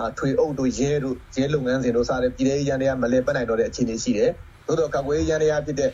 [0.00, 4.30] အထွေအုပ်တို့ရဲတို့ရဲလုပ်ငန်းစဉ်တို့စတဲ့ပြည်ထောင်ရန်တရားမလဲပတ်နိုင်တော့တဲ့အခြေအနေရှိတယ်
[4.66, 5.90] သို့တော့ကကွေးရန်တရားဖြစ်တဲ့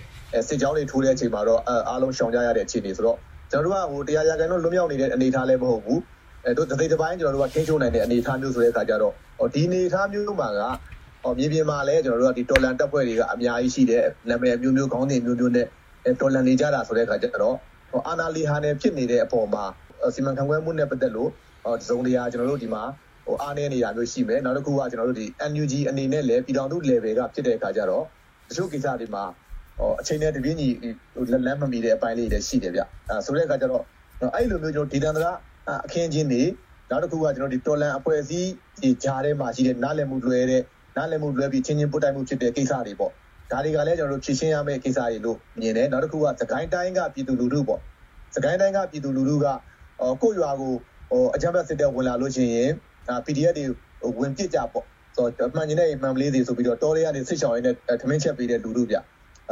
[0.49, 3.19] စစ်ကြောင်းတွေထိုးတဲ့အချိန်မှာတော့အားလုံးရှောင်ကြရတဲ့အခြေအနေဆိုတော့
[3.51, 6.01] ကျွန်တော်တို့ကဟိုတရားရကန်တော့လွတ်မြောက်နေတဲ့အနေအထားလည်းမဟုတ်ဘူး
[6.45, 9.15] အဲတို့တသိတစ်ပိုင်းကျွန်တော်တို့ကထင်းချုံနိုင်တဲ့အနေအထားမျိုးဆိုတဲ့အခါကျတော့
[9.55, 10.61] ဒီအနေအထားမျိုးမှာက
[11.23, 15.67] ဟောမြေပြင်မှာလည်းကျွန်တော်တို့ကဒီတော်လန်တပ်ဖွဲ့တွေကအများကြီးရှိတယ်နာမည်မျိုးမျိုးခေါင်းစဉ်မျိုးမျိုးနဲ့
[16.21, 17.57] တော်လန်နေကြတာဆိုတဲ့အခါကျတော့
[17.91, 19.65] ဟောအာနာလီဟာနဲ့ဖြစ်နေတဲ့အပေါ်မှာ
[20.15, 21.31] စီမံခန့်ခွဲမှုနဲ့ပတ်သက်လို့
[21.65, 22.83] ဟောစုံတရားကျွန်တော်တို့ဒီမှာ
[23.27, 28.05] ဟိုအားနည်းနေတာမျိုးရှိမယ်နောက်တစ်ခုကကျွန်တော်တို့ဒီ NUG အနေနဲ့လည်းပြည်တော်စု level ကဖြစ်တဲ့အခါကျတော့
[28.49, 29.25] တချို့ကိစ္စတွေမှာ
[29.79, 30.69] ဟောအချိန်နဲ့တပြင်းညီ
[31.33, 33.83] လက်လက်မမီတဲ့အပိုင်းလေးတွေရှိတယ်ဗျအဲဆိုတဲ့အခါကျတော့
[34.35, 35.33] အဲ့လိုမျိုးကျွန်တော်ဒီတန်တရာ
[35.85, 36.43] အခင်းချင်းတွေ
[36.91, 38.51] နောက်တစ်ခုကကျွန်တော်ဒီတော်လန်အဖွဲ့အစည်း
[38.83, 40.63] ဒီဂျားထဲမှာရှိတဲ့နားလည်မှုလွယ်တဲ့
[40.97, 43.13] နားလည်မှုလွဲပြီးချင်းချင်းပုတ်တိုက်မှုဖြစ်တဲ့ကိစ္စတွေပေါ့
[43.51, 47.81] ဒါတွေကလည်းကျွန်တော်တို့ဖြည့်ရှင်းရမယ့်ကိစ္စတွေလို့မြင်တယ်နောက်တစ်ခုကသခိုင်းတိုင်းကပြည်သူလူထုပေါ့
[48.35, 49.47] သခိုင်းတိုင်းကပြည်သူလူထုက
[50.23, 50.73] ကိုယ့်ရွာကို
[51.11, 52.71] ဟိုအကြမ်းဖက်စစ်တပ်ဝင်လာလို့ရှိရင်
[53.27, 53.65] PDF တွေ
[54.19, 54.85] ဝင်ပစ်ကြပေါ့
[55.17, 58.97] ဆိုတော့မှန်ကျင်တဲ့မှန်ပလေးစီဆိုပြီးတော့တော်လေးကနေဆစ်ချောင်းရင်းနဲ့ထမင်းချက်ပေးတဲ့လူလူဗျ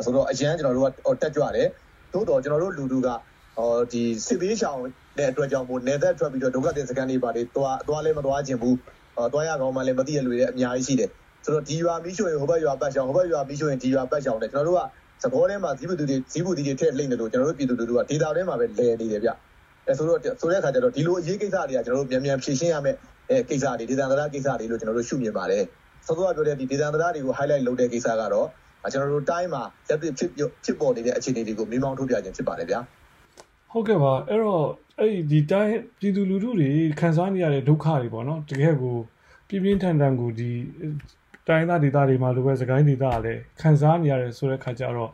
[0.05, 1.69] ဆိုတော့အရန်ကျွန်တော်တို့ကတက်ကြွတယ်
[2.13, 3.09] သို့တော့ကျွန်တော်တို့လူလူက
[3.57, 4.83] ဟောဒီစစ်သေးချောင်း
[5.19, 8.77] တဲ့အတွက်ကြောင့်မို့နေသက်ထွက်ပြီးတော့ဒုက္ခသည်စကန်တွေပါတွေသွားသွားလဲမသွားခြင်းဘူး
[9.17, 11.11] ဟောသွားရကောင်းမှလည်းမသိရလူတွေအများကြီးရှိတယ်
[11.49, 14.83] ဆိုတော့ဒီရွာမီးရှို့ရင်ဟိုဘက်ရွာပတ်ချောင်းဟိုဘက်ရွာမီးရှို့ရင်ဒီရွာပတ်ချောင်းတဲ့ကျွန်တော်တို့က
[15.23, 19.31] သဘောထဲမှာဇီးပူတီတွေဇီးပူတီတွေထည့်လိမ့်တယ်လို့ကျွန်တော်တို့ပြည်သူလူထုကဒေတာထဲမှာပဲလဲနေတယ်ဗျ
[19.87, 22.97] အဲဆိုတော့ဆိုတဲ့အခါကျတော့ဒီလိုအရေးကိစ္စတွေကကျွန်တော်တို့မြန်မြန်ဖြေရှင်းရမယ်
[23.31, 25.65] အဲကိစ္စတွေဒေသန္တရကိစ္စတွေလို့ကျွန်တော်တို့ရှုမြင်ပါတယ်
[26.07, 28.49] စောစောကပြောတဲ့ဒီဒေသန္တရတွေကို highlight လုပ်တဲ့ကိစ္စကတော့
[28.93, 30.31] ကျွန်တော်တို့တိုင်းမှာလက်ဖြစ်ဖြစ်
[30.65, 32.81] ဖြစ်ပေါ်နေတဲ့အခြေအနေတွေကိုမိမောင်းထုတ်ပြခြင်းဖြစ်ပါတယ်ဗျာ
[33.73, 34.65] ဟုတ်ကဲ့ပါအဲ့တော့
[34.99, 38.97] အဲ့ဒီတိုင်းပြည်သူလူထုတွေခံစားနေရတဲ့ဒုက္ခတွေပေါ့နော်တကယ်ကို
[39.49, 40.51] ပြင်းပြင်းထန်ထန်ကိုဒီ
[41.49, 45.11] တိုင်းသားဒေသတွေမှာလိုပဲစကိုင်းဒေသကလည်းခံစားနေရတယ်ဆိုတဲ့ခါကျတော့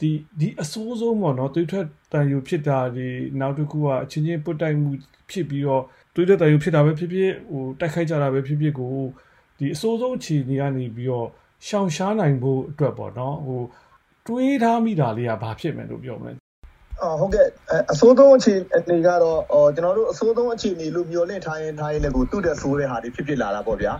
[0.00, 0.10] ဒီ
[0.40, 3.08] ဒီအဆိုးဆုံးပေါ့နော်တွေးထွက်တန်ယူဖြစ်တာဒီ
[3.40, 4.90] နောက်တစ်ခုကအချင်းချင်းပုတ်တိုက်မှု
[5.30, 5.82] ဖြစ်ပြီးတော့
[6.14, 8.94] တွေးထွက်တန်ယူဖြစ်တာပဲဖြစ်ဖြစ်ဟိုတိုက်ခိုက်ကြတာပဲဖြစ်ဖြစ်ကို
[9.58, 11.28] ဒီအဆိုးဆုံးအခြေအနေကနေပြီးတော့
[11.66, 13.62] ရှောင်ရှားနိုင်ဖို့အတွက်ပေါ့နော်ဟို
[14.26, 16.32] တွေးထားမိတာလေးကဘာဖြစ်မယ်လို့ပြောမလဲ
[17.02, 17.46] အော်ဟုတ်ကဲ့
[17.92, 23.92] အစိုးဆုံးအခြေအနေကတော့အော်ကျွန်တော်တို့အစိုးဆုံးအခြေအနေလို့မျှော်လင့်ထားရင်ထားရင်လည်းကိုသူ့တဲ့ဆိုးတဲ့ဟာတွေဖြစ်ဖြစ်လာတာပေါ့ဗျာ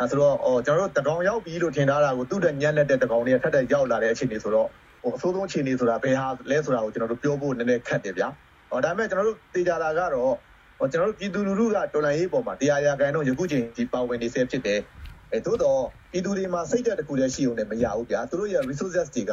[0.00, 4.68] အဲဆိုတော့အော်ကျွန်တော်တို့တကောင်ရောက်ပြီလို့ထင်ထားတာကိုသူ့တဲ့ညံ့တဲ့တကောင်တွေကထပ်ထပ်ရောက်လာတဲ့အခြေအနေဆိုတော့
[5.02, 8.28] ဟိုအဆိုးဆုံးအခြေအနေဆိုတာဘယ်ဟာလဲဆိုတာကိုကျွန်တော်တို့ပြောဖို့နည်းနည်းခက်တယ်ဗျာ
[8.70, 10.32] ဟောဒါပေမဲ့ကျွန်တော်တို့သိကြတာကတော့
[10.78, 14.80] ဟောကျွန်တော်တို့ပြည်သူလူထုကတော်လှန်ရေးပေါ်မှာတရားရာခိုင်တော့ယခုချိန်ဒီပါဝင်နေဆဲဖြစ်တယ်
[15.32, 19.32] အဲသို့တော့ပြည်သူတွေမှာစိတ်ဓာတ်တစ်ခုတည်းရှိုံနဲ့မရဘူးဗျာသူတို့ရဲ့ resources တွေက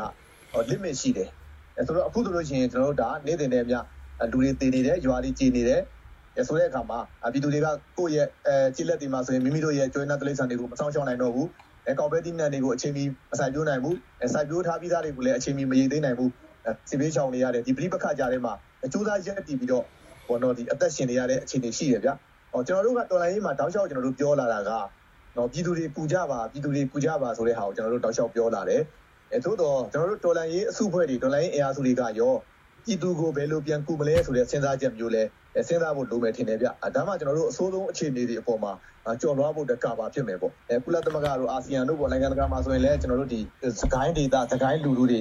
[0.71, 1.29] limit ရှိတယ်
[1.77, 3.75] အဲဆိုတော့အခုဆိုလို့ရှိရင်ကျွန်တော်တို့ဒါနေ့တင်တဲ့အမြ
[4.31, 5.94] လူတွေတည်နေတယ်ရွာတွေကြည်နေတယ်အဲ
[6.47, 6.99] ဆိုတဲ့အခါမှာ
[7.33, 11.47] ပြည်သူတွေကကိုယ့်ရဲ့အဲကြည်လက်တွေမှာဆိုရင်မိမိတို့ရဲ့ကျွေးနာတိရစ္ဆာန်တွေကိုမဆောင်ရှောင်နိုင်တော့ဘူး
[11.87, 16.31] အဲကော်ပိုရေးတီးနံတွေကိုအချိန်မီမဆိုင်ပြိုးနိုင်ဘူးအဲစိုက်ပြိုးထားပြီးသားတွေကိုလည်းအချိန်မီမရေသိမ်းနိုင်ဘူး
[16.89, 18.53] စီပေးချောင်နေရတယ်ဒီပရိပခကြားထဲမှာ
[18.85, 19.83] အကျိုးသားရက်တည်ပြီးတော့
[20.27, 22.09] ဘောနော်ဒီအသက်ရှင်နေရတဲ့အခြေအနေရှိတယ်ဗျ။
[22.51, 24.71] ဟောကျွန်တော်တို့ကတော်လိုင်းရေးမှာတောက်လျှောက်ကျွန်တော်တို့ပြောလာတာက
[25.37, 28.81] နော်ပြည်သူတွေပူကြပါပြည်သူတွေပူကြပါဆိုတဲ့ဟာကိုကျွန်တော်တို့တောက်လျှောက်ပြောလာတယ်
[29.31, 32.33] အဲသို့တော့ကျွန်တော်တို့တော်လန်ရေးအစုဖွဲ့တွေတော်လန်ရေးအင်အားစုတွေကရော
[32.85, 35.23] ပြည်သူကိုဘယ်လိုပြန်ကူမလဲဆိုတဲ့စဉ်းစားချက်မျိုးလဲ
[35.67, 38.71] စဉ်းစားဖို့လိုမယ်ထင်တယ်ဗျ။ဒါမှကျွန်တော်တို့အစိုးဆုံးအခြေအနေတွေအပေါ်မှာ
[39.21, 43.39] ကြော်လွှားဖို့တကပါဖြစ်မယ်ပေါ့။အဲကုလသမဂ္ဂတို့အာဆီယံတို့ပေါ့နိုင်ငံတကာမှာဆိုရင်လည်းကျွန်တော်တို့ဒီ
[43.81, 45.19] စကိုင်းဒေတာစကိုင်းလူလူတွေ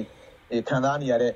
[0.67, 1.33] ခံစားနေရတဲ့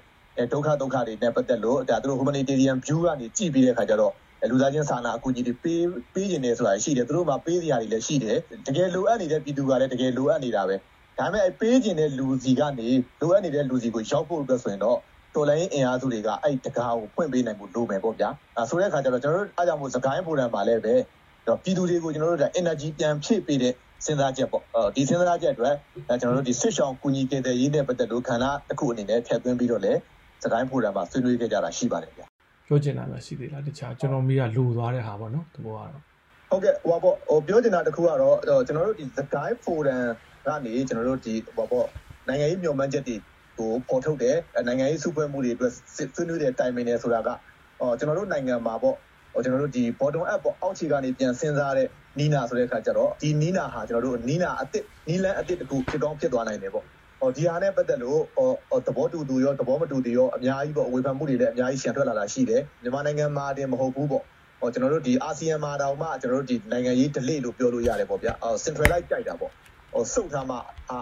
[0.53, 4.13] ဒုက္ခဒုက္ခတွေနဲ့ပတ်သက်လို့ဒါသူတို့ humanitarian view ကနေကြည့်ပြီးတဲ့အခါကျတော့
[4.49, 8.37] လူသားချင်းစာနာအကူအညီတွေပေးပေးနေတယ်ဆိုတာရှိတယ်သူတို့မှာပေးစရာတွေလည်းရှိတယ်
[8.67, 10.75] တကယ်လိုအပ်နေတဲ့ပြည်သူကလည်းတကယ်လိုအပ်နေတာပဲ
[11.19, 12.89] ဒါပေမဲ့အဲပေးခြင်းတဲ့လူစီကနေ
[13.21, 14.99] လိုအပ်နေတဲ့လူစီကိုရောက်ဖို့အတွက်ဆိုရင်တော့
[15.35, 20.93] တော်လိုင်းအင်အားစုတွေကအဲ့တကားကိုဖွင့်ပေးနိုင်ဖို့လိုမယ်ပေါ့ဗျာအဲဆိုတဲ့အခါကျတော့ကျွန်တော်တို့အားကြောင့်မို့စကိုင်းဖိုရမ်မှာလည်းပဲ
[21.63, 23.73] ပြည်သူတွေကိုကျွန်တော်တို့က energy ပြန်ဖြည့်ပေးတဲ့
[24.05, 24.63] စဉ်းစားချက်ပေါ့
[24.95, 25.75] ဒီစဉ်းစားချက်အတွက်
[26.21, 29.99] ကျွန်တော်တို့ဒီဆွစ်ဆောင်ကူညီကယ်ဆယ်ရေးနဲ့ပတ်သက်လို့ခန္ဓာတစ်ခုအနေနဲ့ထည့်သွင်းပြီးတော့လည်း
[30.43, 32.25] စကိုင်းဖိုရမ်မှာဆွေးနွေးခဲ့ကြတာရှိပါတယ်ဗျာ
[32.67, 36.01] ပြောချင်တာလည်းရှိသေးလားတခြားကျွန်တော်မိကလူသွားတဲ့ဟာပေါ့နော်ဒီဘောကတော့
[36.49, 38.37] ဟုတ်ကဲ့ဟိုပေါ့ဟိုပြောချင်တာတစ်ခုကတော့
[38.67, 40.03] ကျွန်တော်တို့ဒီ Sky Forum
[40.45, 41.87] ကနေကျွန်တော်တို့ဒီဟိုပေါ့
[42.27, 43.15] နိုင်ငံရေးမျှော်မှန်းချက်တွေ
[43.59, 47.29] ကိုပေါ်ထုတ်တယ်နိုင်ငံရေးစုဖွဲ့မှုတွေအတွက်ဆွေးနွေးတဲ့တိုင်ပင်နေဆိုတာက
[47.81, 48.95] အော်ကျွန်တော်တို့နိုင်ငံမှာပေါ့
[49.33, 51.87] ဟိုကျွန်တော်တို့ဒီ bottom up ပေါ့အောက်ခြေကနေပြန်စဉ်းစားတဲ့
[52.19, 56.85] နီးနာဆိုတဲ့အခါကျတော့ဒီနီးနာဟာကျွန်တော်တို့နီးနာအစ်စ်နီးလန်းအစ်စ်တခုဖြစ်ကောင်းဖြစ်သွားနိုင်တယ်ပေါ့
[57.21, 64.23] ဟောဒီဟာနဲ့ပတ်သက်လို့ဟောသဘောတူသူရောသဘောမတူသူရောအများကြီးပေါ့အဝေဖန်မှုတွေလည်းအများကြီးရှန်ထွက်လာတာရှိတယ်မြန်မာနိုင်ငံမှာတင်မဟုတ်ဘူးပေါ့
[64.59, 69.51] ဟောကျွန်တော်တို့ဒီအာဆီယံမှာတောင်မှကျွန်တော်တို့ဒီနိုင်ငံရေး delay လို့ပြောလို့ရတယ်ပေါ့ဗျာဟော centralize ကြိုက်တာပေါ့
[69.93, 70.55] ဟိုစုထားမှ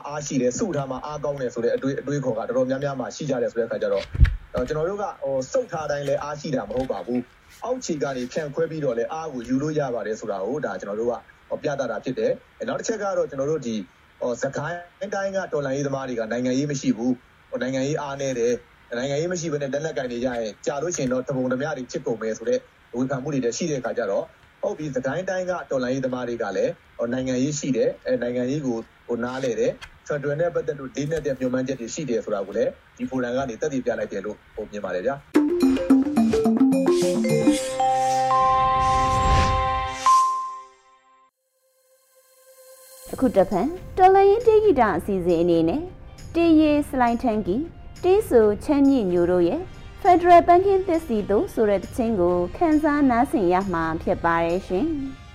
[0.07, 4.05] အားရှိတယ်စုထားမှအားကောင်းတယ်ဆိုတဲ့အတွေ့အတွေ့ခေါ်ကတော်တော်များများမှရှိကြတယ်ဆိုတဲ့အခါကျတော့
[4.67, 7.21] ကျွန်တော်တို့ကဟိုစုထားတိုင်းလည်းအားရှိတာမဟုတ်ပါဘူး
[7.63, 12.31] အောက်ခြေကနေဖြန့်ခွဲပြီးတော့လည်းအားကိုယူလို့ရပါတယ်ဆိုတာကိုဒါကျွန်တော်တို့ကပြသတာဖြစ်တယ်
[12.67, 13.75] နောက်တစ်ချက်ကတော့ကျွန်တော်တို့ဒီ
[14.21, 17.13] ဟိုစကိုင်းတိုင်းကတော်လန်ရေးသမားတွေကနိုင်ငံရေးမရှိဘူး
[17.49, 18.53] ဟိုနိုင်ငံရေးအားနေတယ်
[18.97, 22.61] နိုင်ငံရေးမရှိဘဲနဲ့လက်နက်ကင်နေကြရင်ကြာလို့ရှိရင်တော့တပုံတမတွေချစ်ကုန်မယ်ဆိုတော့
[22.95, 24.25] ဝေဖန်မှုတွေလည်းရှိတဲ့အခါကျတော့
[24.67, 28.77] ဟုတ်ပြီစကိုင်းတိုင်းကတော်လန်ရေးသမားတွေကလည်းဟိုနိုင်ငံရေးရှိတယ်အဲနိုင်ငံရေးကို
[29.07, 29.71] ဟိုနားလေတယ်
[30.07, 35.15] ဖက်ဒရယ်နဲ့ပတ်သက်လို့ဒိနဲ့တဲ့မြုံမှန်းချက်တွေရှိတယ်ဆိုတာကိုလည်းဒီဖိုရမ်ကနေတက်တည်ပြလိုက်တယ်လို့ဟိုမြင်ပါတယ်ဗျာ
[43.13, 45.81] အခုတဖန်တော်လရင်တေးဂီတအစီအစဉ်အနေနဲ့
[46.35, 47.55] တေးရီစလိုင်းထန်ကီ
[48.03, 49.61] တေးဆူချမ်းမြေ့ညိုတို့ရဲ့
[50.03, 54.87] Federal Banking သစ်စီတို့ဆိုတဲ့တခြင်းကိုခန်းစားနားဆင်ရမှာဖြစ်ပါတယ်ရှင်။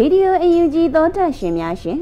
[0.00, 2.00] ရေဒီယိုအယူကြီးသောတာရှင်များရှင်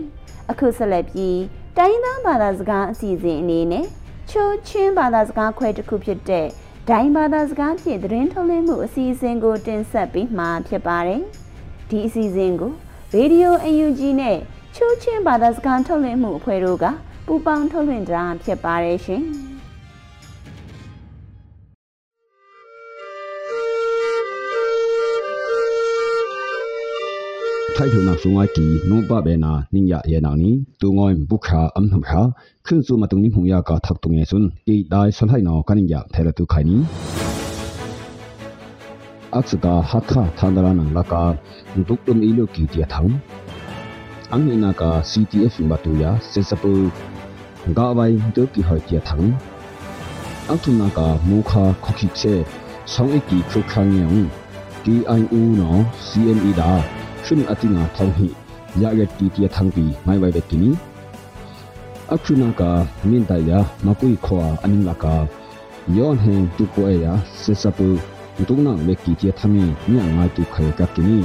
[0.50, 1.40] အခုဆက်လက်ပြီး
[1.76, 3.86] တိုင်းသားဘာသာစကားအစီအစဉ်အနေနဲ့
[4.30, 6.46] ချိုးချင်းဘာသာစကားခွဲတစ်ခုဖြစ်တဲ့
[6.88, 11.22] ဒိုင်းဘာသာစကားဖြင့်သတင်းထုတ်လွှင့်မှုအစီအစဉ်ကိုတင်ဆက်ပေးမှာဖြစ်ပါတယ်
[11.90, 12.72] ဒီအစီအစဉ်ကို
[13.14, 14.36] ရေဒီယိုအယူကြီးနဲ့
[14.76, 16.84] ချိုးချင်းဘာသာစကားထုတ်လွှင့်မှုအဖွဲ့တို့က
[17.26, 19.22] ပူးပေါင်းထုတ်လွှင့်တာဖြစ်ပါတယ်ရှင်
[27.78, 32.20] ထိုက်ထုံနာဆုံငါကီနိုဘဘေနာနင်းရယေနာနီတူငွိုင်းဘုခါအမ်နှမ်ခါ
[32.66, 36.76] ခွန်းစုမတုန်နိဖုံယာကာထက်တုံငယ်ဆွန်းကေဒိုင်ဆလဟိနောကနင်းရဖဲရတုခိုင်နီ
[39.34, 41.22] အခစကာဟာခါသန္ဒရာနန်လကာ
[41.88, 43.14] ဒုကတုံအီလိုကီတီယထောင်း
[44.32, 46.72] အန်နီနာကာ CTF ဘတူယာစေစပူ
[47.76, 49.32] ဂါဝိုင်ဒုကီဟိုတီယထောင်း
[50.52, 52.34] အထုနာကာမူခါခခိချေ
[52.92, 54.06] ဆောင်းအကီခုခန်းယံ
[54.84, 56.95] TIU နော် CME ဒါ
[57.28, 58.28] ရှင်အတိငါထောင်းဟိ
[58.82, 60.70] ရာရတီတီသံပီမိုင်ဝိုင်ဘက်ကီနီ
[62.12, 62.70] အခုနာကာ
[63.08, 65.14] မင်တယာမကွိခွာအနင်းလာကာ
[65.96, 67.12] ယောန်ဟင်တူကိုအေယာ
[67.42, 67.88] စေစပူ
[68.48, 71.18] တုံနာဝက်ကီတီသမီညငါတူခေကကီနီ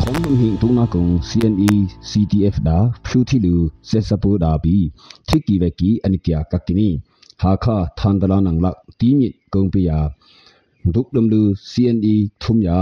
[0.00, 1.72] ခေါင်းဟင်တုံနာကုံ CNE
[2.08, 3.54] CTF ဒါဖြူတီလူ
[3.88, 4.76] စေစပူဒါဘီ
[5.28, 6.90] ထိကီဝက်ကီအနိတယာကကီနီ
[7.40, 8.66] ဟာခါသန္ဒလာနန်လ
[9.00, 9.98] တီမြစ်ကုံပီယာ
[10.94, 12.78] ဒုကလမ်လူ CNE ထုံယာ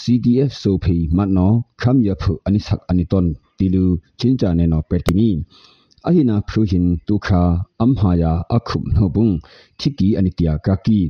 [0.00, 3.26] CDF ဆိုဖီမတ်နောခမ်ယဖုအနိဆက်အနိတွန်
[3.58, 3.84] တီလူ
[4.20, 5.30] ချင်းချာနေနောပက်တီနီ
[6.06, 7.42] အဟိနာဖရူဟင်တုခာ
[7.80, 9.28] အမ်ဟာယာအခုမ်နှဘုံ
[9.80, 11.00] ခိကီအနိတယာကာကီ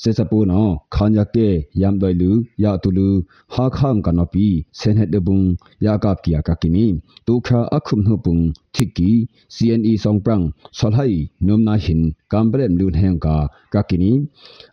[0.00, 1.48] စေစပူနောခါညာကေ
[1.80, 2.30] ယမ်ဒိုင်လူ
[2.62, 3.08] ယာတူလူ
[3.52, 4.46] ဟာခမ်ကနောပီ
[4.78, 5.40] ဆန်ဟက်ဒဘုံ
[5.84, 6.86] ယာကပ်ကီယာကကီနီ
[7.26, 8.36] တုခါအခုမ်နှဘုံ
[8.74, 9.10] ခိကီ
[9.54, 10.42] CNE ဆောင်ပရန်
[10.78, 11.08] ဆောလဟိ
[11.46, 12.02] နုံနာဟင်
[12.32, 13.36] ကမ်ဘရမ်လူဟန်ကာ
[13.74, 14.12] ကကီနီ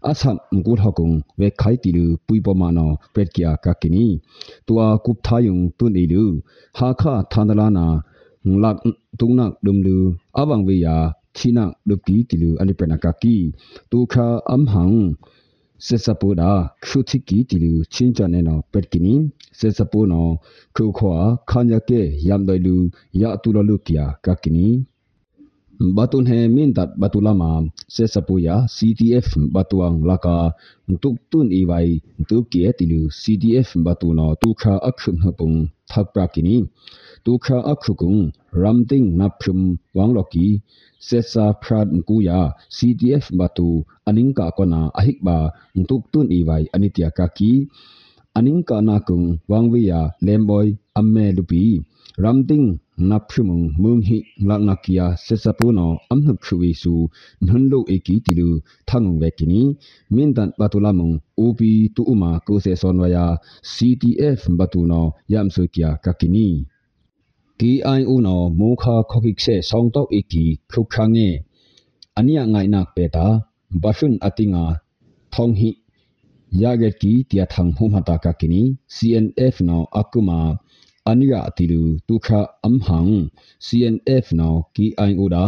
[0.10, 4.06] အဆမ်ငူဟကုံဝေခိုင်တီလူပွိပမာနောပက်ကီယာကကီနီ
[4.68, 6.24] တူအာကုပ်ထာယုံတွန်အီလူ
[6.78, 7.88] ဟာခါသန္ဒလာနာ
[8.48, 8.78] ငလတ်
[9.20, 9.98] တုံနဒုံလူ
[10.38, 10.96] အဘံဝေယာ
[11.38, 13.36] ချီနာဒုကီတီလူအနိပနကကီ
[13.92, 14.98] တူခါအမ်ဟန်
[15.86, 16.52] စေစပူဒါ
[16.86, 17.18] ခုတိ
[25.82, 27.52] batun he min dat batulama
[27.96, 30.38] se sapuya CTF batuang laka
[31.02, 31.90] tuk tun i wai
[32.30, 35.58] tu ke tilu CTF batuno tu kha akhum hapung
[35.90, 36.58] thakpa kini
[37.26, 38.20] tu kha akhukung
[38.62, 39.60] ramting naphum
[39.98, 40.48] wangloki
[41.08, 42.40] se sa phrad kuya
[42.76, 43.70] CTF batu
[44.08, 45.38] aningka kona ahikba
[45.90, 47.52] tuk tun i wai anitia kaki
[48.38, 50.68] aningka na kung wangwiya lemboy
[51.00, 51.64] amme lupi
[52.24, 52.68] ramting
[53.10, 54.18] naphumung munghi
[54.48, 56.96] langnakia sesapuno amhuk khruisu
[57.46, 58.50] nhanlo eki tilu
[58.88, 59.62] thangong vekini
[60.16, 61.16] mindan batulamung
[61.46, 63.26] obi tu uma ko se sonwaya
[63.72, 65.02] CTF batuno
[65.34, 66.48] yamsu kya kakini
[67.60, 71.30] KIO no mokha khokik se songtok eki khukhange
[72.18, 73.26] ania ngai nak peta
[73.82, 74.64] bashun atinga
[75.34, 75.70] thonghi
[76.62, 78.64] yaget ki tia thang hum hata kakini
[78.96, 80.40] CNF no akuma
[81.10, 83.14] ania atilu tukha amhang
[83.66, 85.46] CNF no ki ai oda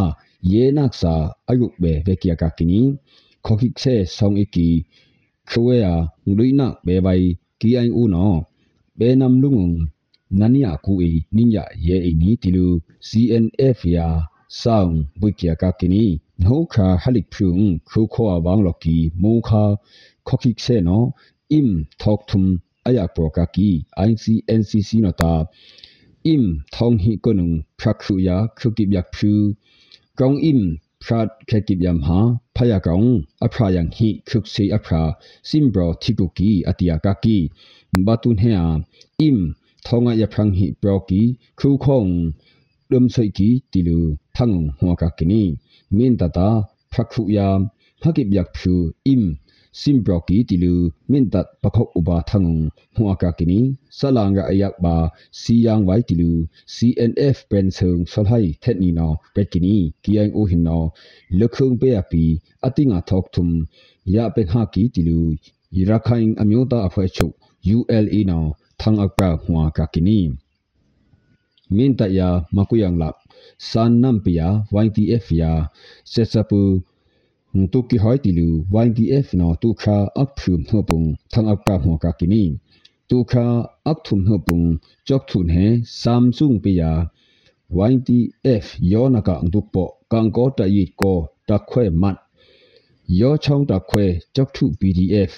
[0.52, 1.14] ye naksa
[1.50, 2.80] ayuk be vekia ka kini
[3.44, 4.68] khokik se song iki
[5.50, 5.92] khwea
[6.28, 7.24] ngluina be bai
[7.60, 8.26] ki ai u no
[8.98, 9.76] be nam lungung
[10.38, 12.68] nania ku e ninya ye e ni tilu
[13.08, 14.06] CNF ya
[14.60, 16.04] sound bukia ka kini
[16.42, 19.64] no kha halik phung khu kho awang loki mo kha
[20.28, 20.98] khokik se no
[21.58, 21.68] im
[22.00, 22.44] thok thum
[22.88, 23.70] aya prokaki
[24.06, 25.32] ICNCC nota
[26.32, 29.32] im thong hi konung phrakhu ya khukip yak phu
[30.18, 30.60] kong im
[31.04, 32.20] prat khekip yam ha
[32.56, 33.08] phaya kong
[33.44, 35.02] aphra yang hi khuk se aphra
[35.48, 37.38] simbro thikuki atia kaki
[38.06, 38.68] batun he a
[39.28, 39.38] im
[39.86, 41.22] thonga ya phrang hi proki
[41.58, 42.10] khu khong
[42.90, 43.98] dum sei ki tilu
[44.36, 45.42] thang hwa ka kini
[45.96, 46.48] min tata
[46.92, 47.48] phrakhu ya
[48.02, 48.74] hakip yak phu
[49.12, 49.22] im
[49.80, 50.74] simbroki tilu
[51.10, 52.62] mintat pakhok uba thangong
[52.96, 53.60] huaka kini
[53.98, 54.96] salanga ayak ba
[55.40, 56.30] siyang wai tilu
[56.74, 60.78] CNF pensung solhai thetni no petkini kiang o hin no
[61.38, 62.24] lukhung pe api
[62.66, 63.50] atinga thok thum
[64.14, 65.20] ya pe ha ki tilu
[65.76, 67.26] yirakhain amyota aphwe chu
[67.76, 68.40] ULA no
[68.80, 70.20] thang akpa huaka kini
[71.74, 73.16] minta ya makuyang lap
[73.70, 74.48] san nam pia
[74.84, 75.52] YTF ya
[76.12, 76.62] sesapu
[77.72, 78.48] tu ki hoi ti lu
[78.86, 82.44] YDF no tu kha ap phum ho pung thang ap ka ho ka kini
[83.08, 83.46] tu kha
[83.90, 84.66] ap thum ho pung
[85.06, 85.66] chok thun he
[86.00, 86.92] samsung pe ya
[87.90, 91.12] YDF yo na ka ang tu po kang ko ta yi ko
[91.48, 92.16] ta khwe mat
[93.20, 95.32] yo chong ta khwe chok thu pdf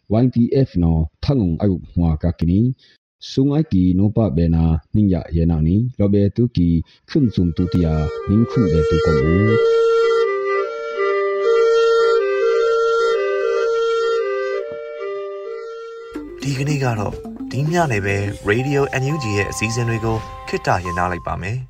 [16.85, 17.15] ကတော့
[17.51, 18.17] ဒီညနေပဲ
[18.51, 20.17] Radio NUG ရဲ့အစည်းအဝေးတွေကို
[20.49, 21.59] ခਿੱတရနာလိုက်ပါမယ်။